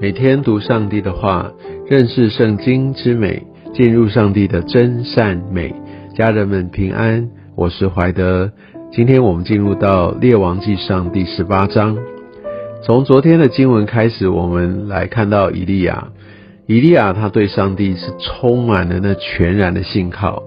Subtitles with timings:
[0.00, 1.50] 每天读上帝的话，
[1.88, 3.42] 认识圣经之美，
[3.74, 5.74] 进入上帝的真善美。
[6.14, 8.48] 家人们平安，我是怀德。
[8.92, 11.98] 今天我们进入到列王记上第十八章。
[12.84, 16.06] 从昨天的经文开始，我们来看到以利亚。
[16.66, 20.44] 以利亚他对上帝是充满了那全然的信靠。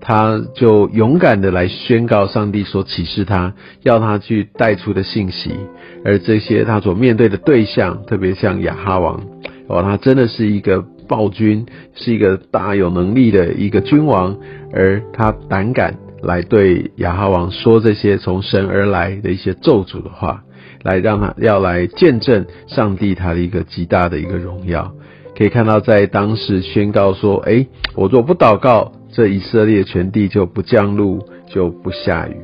[0.00, 5.50] 他就勇敢的来宣告上帝所启示他要他去带出的信息，
[6.04, 9.20] 而这些他所面对的对象，特别像亚哈王，
[9.66, 14.36] 哦，他真的是一个暴君，是一个大有能力的一个君王，
[14.72, 20.44] 而他胆敢来对亚哈王说这些从神而来的一些咒诅的话，
[20.84, 24.92] 来让他要来见证上帝他的一个极大的一个荣耀。
[25.36, 27.66] 可以看到在当时宣告说，哎，
[27.96, 28.92] 我若不祷告。
[29.16, 32.36] 这以色列全地就不降露，就不下雨。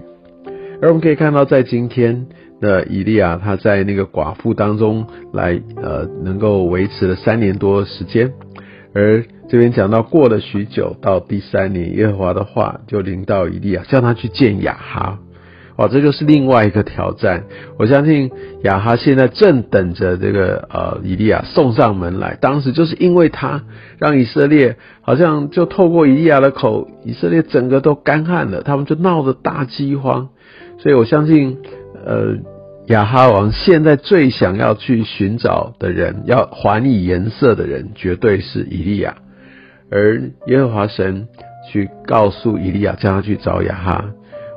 [0.80, 2.28] 而我们可以看到，在今天
[2.62, 8.32] 的以利亚，他在那个寡妇当中来，呃，能够维持了三年多的时间。
[8.94, 15.19] 而这边讲到过了许久，到第三年，耶和华的话就临到以利亚，叫他去见雅哈。
[15.77, 17.45] 哇，这就是另外一个挑战。
[17.78, 18.31] 我相信
[18.62, 22.37] 亚哈现在正等着这个呃以利亚送上门来。
[22.41, 23.62] 当时就是因为他
[23.98, 30.28] 让以色列好像就透过以利亚的口，以色列整个都干旱了，他们就闹着大饥荒。
[30.78, 31.59] 所以我相信，
[32.05, 32.37] 呃，
[32.89, 39.17] 亚哈王现在最想要去寻找的人，要还以颜色的人，绝对是以利亚。
[39.91, 41.28] 而耶和华神
[41.70, 44.05] 去告诉以利亚，叫他去找亚哈。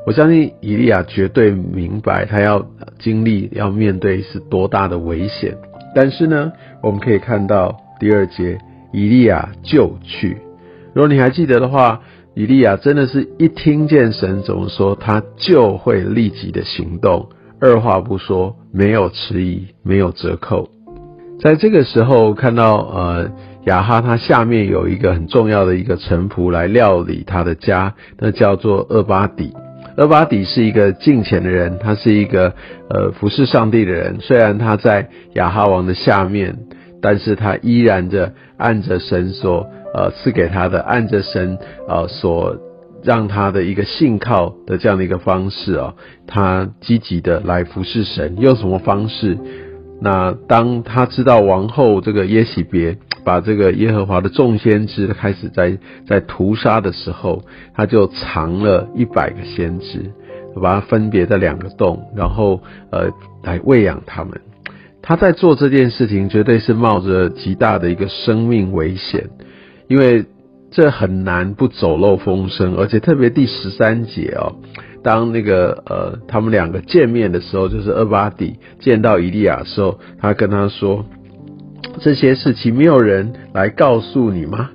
[0.06, 2.68] 我相信以利亚绝对明白他要
[3.00, 5.58] 经历、要面对是多大的危险。
[5.96, 6.52] 但是呢，
[6.84, 8.60] 我们可以看到第二节，
[8.94, 10.38] 以利亚就去。
[10.94, 12.02] 如果你还记得的话，
[12.36, 20.70] 以利亚真的是一听见神怎么说，他就会立即的行动，二话不说，没有迟疑，没有折扣。
[21.40, 23.32] 在这个时候，看到呃
[23.66, 29.54] 亚哈他下面有一个很重要的一个臣仆来料理他的家，那叫做厄巴底。
[29.98, 32.54] 厄巴底是一个敬虔的人，他是一个
[32.90, 34.18] 呃服侍上帝的人。
[34.20, 36.58] 虽然他在亚哈王的下面，
[37.02, 41.58] 但是他依然着按着神所呃赐给他的，按着神
[41.88, 42.58] 呃所
[43.04, 45.94] 让他的一个信靠的这样的一个方式啊，
[46.28, 48.36] 他积极的来服侍神。
[48.40, 49.38] 用什么方式？
[50.06, 52.96] 那当他知道王后这个耶喜别
[53.26, 57.42] 把这个耶和华的众先知开始在在屠杀的时候，
[57.74, 60.12] 他就藏了一百个先知，
[60.62, 62.62] 把它分别在两个洞，然后
[62.92, 63.10] 呃
[63.42, 64.40] 来喂养他们。
[65.02, 69.28] 他在做这件事情，绝对是冒着极大的一个生命危险，
[69.88, 70.26] 因为
[70.70, 74.54] 这很难不走漏风声，而且特别第十三节哦。
[75.06, 81.06] 当那个呃，他们两个见面的时候，就是厄巴底见到以利亚的时候，他跟他说
[82.02, 84.72] ：“这些事情没有人来告诉你吗？”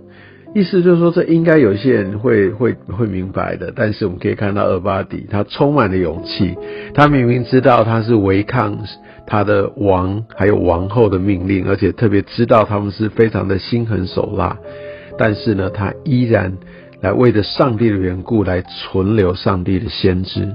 [0.55, 3.73] 意思就是说，这应该有些人会会会明白的。
[3.75, 6.57] 但是我们可以看到厄巴底，他充满了勇气，
[6.95, 8.79] 他明明知道他是违抗
[9.27, 14.57] 他的王还有王后的命令，而且特别知道他们是非常的心狠手辣，
[15.19, 16.57] 但是呢，他依然。
[17.01, 20.55] 来为着上帝的缘故来存留上帝的先知，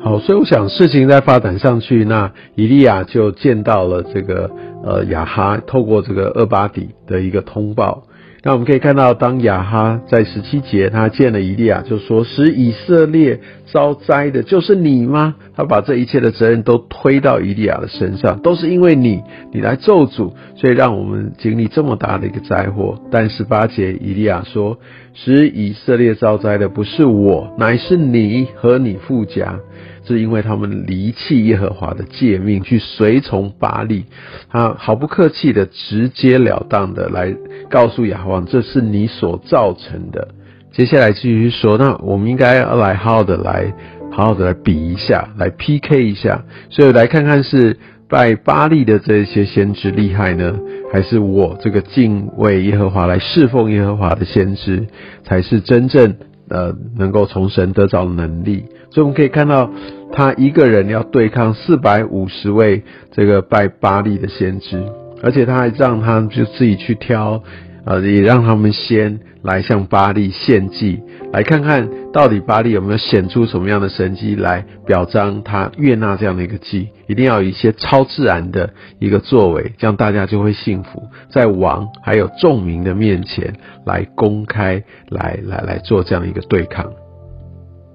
[0.00, 4.50] 好，所以我想事情在发展上去，那以利亚就见到了这个
[4.82, 8.02] 呃雅哈，透过这个厄巴底的一个通报。
[8.42, 22.98] 那我们可以看到，当亚哈在十七节，他见了以利亚，就说：“使以色列遭灾的，就是你吗？”他把这一切的责任都推到以利亚的身上，都是因为你，你来咒诅，所以让我们经历这么大的一个灾祸。
[23.10, 24.78] 但十八节，以利亚说
[25.12, 29.58] ：“使以色列遭灾的不是我，乃是你和你父家。”
[30.04, 34.04] 是因为他们离弃耶和华的诫命，去随从巴利，
[34.50, 37.34] 他毫不客气的、直截了当的来
[37.68, 40.28] 告诉亚王，这是你所造成的。
[40.72, 43.74] 接下来继续说，那我们应该要来好好的来，
[44.10, 47.76] 好好的来比一下，来 PK 一下，所以来看看是
[48.08, 50.58] 拜巴利的这些先知厉害呢，
[50.92, 54.86] 还是我这个敬畏耶和华来侍奉耶和华的先知
[55.24, 56.16] 才是真正
[56.48, 58.64] 呃能够从神得着能力？
[58.90, 59.70] 所以我们可以看到。
[60.12, 62.82] 他一个人要对抗四百五十位
[63.12, 64.82] 这个拜巴利的先知，
[65.22, 67.40] 而且他还让他就自己去挑，
[67.84, 71.00] 呃，也让他们先来向巴利献祭，
[71.32, 83.54] 来看看到底巴利有没有显出什么样的神迹来表彰他悦纳这样的一个祭，一定要有一些超自然的一个作为，这样大家就会幸福，在王还有众民的面前
[83.86, 86.92] 来公开来来来做这样一个对抗。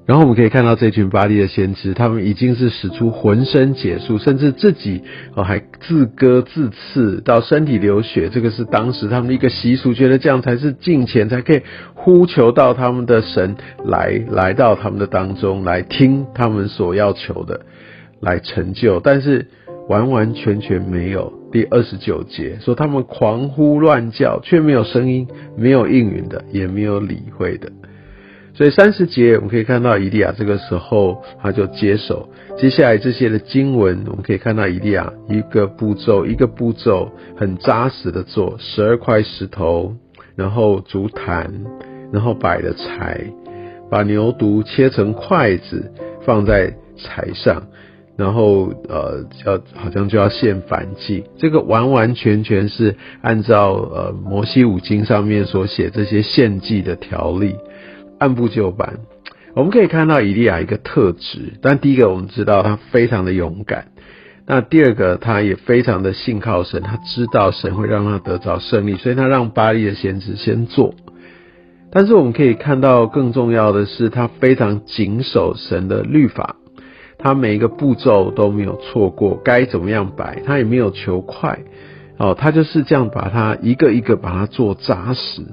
[0.06, 5.02] 然后我们可以看到这群巴利的先知，他们已经是使出浑身解数，甚至自己
[5.34, 8.30] 哦还自割自刺到身体流血。
[8.30, 11.62] 这个是当时他们的一个习俗，觉得这样才是敬虔，才可以
[11.96, 17.62] 呼求到他们的神来来到他们的当中来听他们所要求的
[18.20, 19.00] 来成就。
[19.00, 19.48] 但是
[19.90, 21.34] 完完全全没有。
[21.52, 25.28] 第二十九节说他们狂呼乱叫，却没有声音，
[25.58, 27.72] 没有应允的，也没有理会的。
[28.56, 32.30] 所以三十节我们可以看到，以利亚这个时候他就接手。
[32.58, 39.94] 接下来这些的经文，我们可以看到以利亚一个步骤一个步骤很扎实的做，十二块石头，
[40.38, 41.52] 然后竹坛，
[42.14, 43.26] 然后摆了柴，
[43.92, 45.92] 把牛犊切成筷子
[46.26, 47.62] 放在柴上，
[48.16, 51.26] 然后呃要好像就要献反祭。
[51.38, 57.54] 这个完完全全是按照呃摩西五经上面所写这些献祭的条例。
[58.18, 59.00] 按部就班，
[59.56, 61.54] 我们可以看到以利亚一个特质。
[61.62, 63.86] 但第一个，我们知道他非常的勇敢；
[64.48, 70.96] 那第二个，他也非常的信靠神，他知道神会让他得着胜利，所以他让巴利的先知先做。
[71.92, 76.56] 但是我们可以看到，更重要的是，他非常谨守神的律法，
[77.18, 81.60] 他每一个步骤都没有错过，该怎么样摆，他也没有求快
[82.18, 85.44] 哦，他就是这样把它一个一个把它做扎实。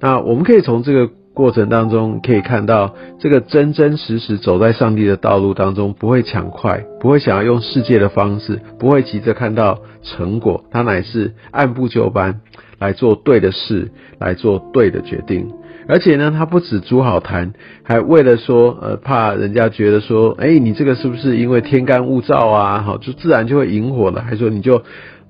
[0.00, 1.10] 那我们可以从这个。
[1.34, 12.40] 过程当中可以看到，这个真真实实走在上帝的道路当中，不会抢快，不会想要用世界的方式，不会急着看到成果，他乃是按部就班
[12.78, 15.50] 来做对的事，来做对的决定。
[15.88, 22.82] 而且呢，他不止煮好谈，还为了说，呃，怕人家觉得说，哎，你这个是不是因为天干物燥啊？
[22.82, 24.22] 好，就自然就会引火了。
[24.22, 24.82] 还说你就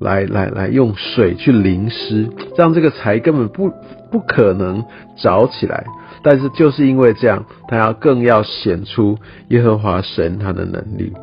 [0.02, 3.72] 来来来用水去淋湿，这样这个柴根本不。
[4.12, 4.84] 不可能
[5.16, 5.86] 着起来，
[6.22, 9.16] 但是就是因为这样，他要更要显出
[9.48, 11.14] 耶和华神他的能力。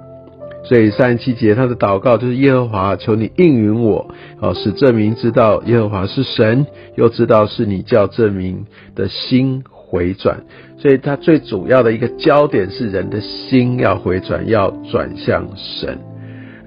[0.64, 4.10] 所以三十七节他的祷告就是耶和华，求你应允我，
[4.40, 6.66] 哦，使证明知道耶和华是神，
[6.96, 8.66] 又知道是你叫证明
[8.96, 10.42] 的心回转。
[10.80, 16.09] 所以他最主要的一个焦点是人的心要回转，要转向神。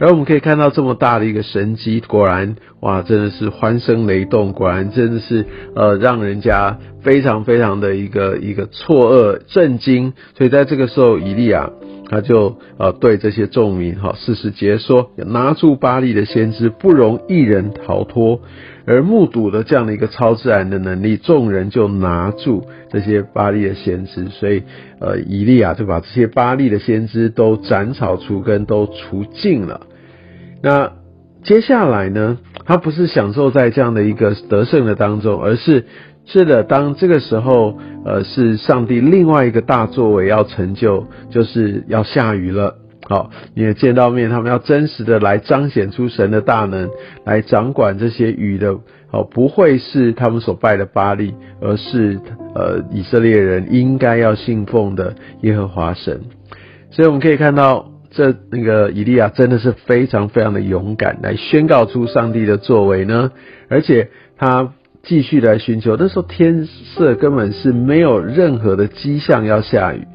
[0.03, 5.47] 而我们可以看到这么大的一个神机，果然哇，真的是欢声雷动，果然真的是
[5.77, 10.13] 呃，让人家非常非常的一个一个错愕震惊。
[10.37, 11.71] 所以在这个时候，以利亚
[12.11, 18.41] 他就呃对这些众民哈四十节说：拿住巴利的先知，不容一人逃脱。
[18.85, 24.65] 而目睹了这样的一个超自然的能力，众人就拿住这些巴利的先知，所以
[24.99, 29.87] 呃，以利亚就把这些巴利的先知都斩草除根，都除尽了。
[30.63, 30.93] 那
[31.43, 35.87] 接下来呢，他不是享受在这样的一个得胜的当中，而是
[36.25, 42.77] 是的，当这个时候，呃，是上帝另外一个大作为要成就，就是要下雨了。
[43.09, 46.89] 好，你也见到面，他们要真实的来彰显出神的大能，
[47.25, 48.79] 来掌管这些雨的。
[49.11, 52.21] 好，不会是他们所拜的巴利，而是
[52.55, 56.21] 呃以色列人应该要信奉的耶和华神。
[56.91, 63.33] 所以我们可以看到，这那个以利亚真的是非常非常的勇敢，来宣告出上帝的作为呢。
[63.69, 70.07] 而且他继续来寻求，那时候天色根本是没有任何的迹象要下雨。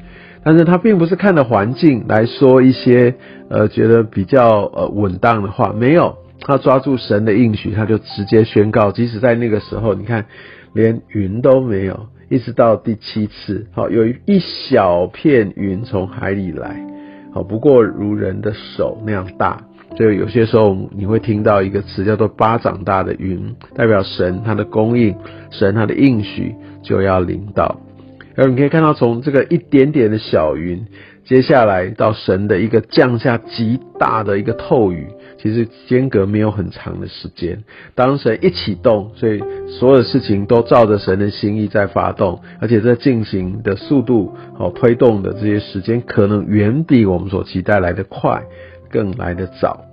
[0.44, 3.16] 但是他并不是看着环境来说一些
[3.50, 10.24] 呃觉得比较呃稳当的话，没有，他抓住神的应许，他就直接宣告，即使在那个时候，你看
[10.72, 16.80] 连云都没有，一直到第七次，好有一小片云从海里来，
[17.32, 19.60] 好不过如人的手那样大，
[19.96, 25.14] 所以有些时候你会听到一个词叫做巴掌大的云，代表神他的供应，
[25.50, 27.80] 神他的应许就要临到。
[28.36, 30.86] 而你可以看到，从这个一点点的小云，
[31.24, 35.08] 接下来到神的一个降下极大的一个透雨，
[35.40, 37.62] 其实间隔没有很长的时间。
[37.94, 48.42] 当神一启动，所以所有事情都照着神的心意在发动，而且在进行的速度哦，推动的这些时间，可能远比我们所期待来的快，
[48.90, 49.84] 更来的早。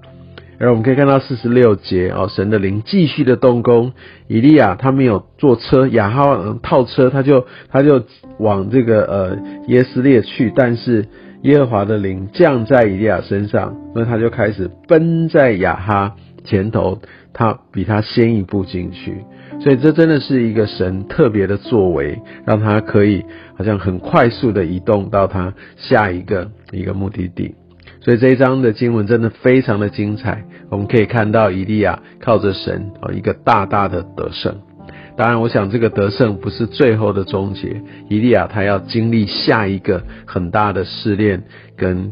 [0.58, 3.92] 而我们可以看到四十六节哦，神的灵继续的动工。
[4.28, 8.04] 以利亚他没有坐车，亚哈套车，他就他就
[8.40, 9.38] 往这个呃
[9.68, 10.54] 耶斯列去。
[10.56, 11.08] 但是
[11.46, 17.00] 耶和华的灵降在以利亚身上，那他就开始奔在亚哈前头，
[17.34, 19.24] 他比他先一步进去。
[19.62, 23.24] 所以这真的是一个神特别的作为，让他可以
[23.56, 27.54] 好像很快速的移动到他下一个一个目的地。
[28.02, 34.56] 所以这一章的经文真的非常的精彩，我们可以看到以利亚靠着神哦一个大大的得胜。
[35.18, 41.44] 当然，我想这个得胜不是最后的终结，以利亚他要经历下一个很大的试炼
[41.78, 42.12] 跟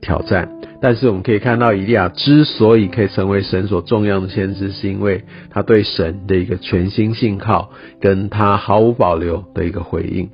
[0.00, 0.48] 挑战。
[0.80, 10.30] 但是我们可以看到，以利亚之所以可以成为神所重要的先知，是因为他对神的一个全心信靠，跟他毫无保留的一个回应。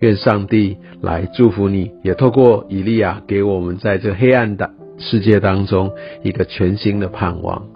[0.00, 7.75] 愿上帝来祝福你，也透过以利亚给我们在这黑暗的世界当中一个全新的盼望。